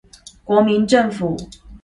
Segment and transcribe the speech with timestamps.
[0.45, 1.37] 國民政府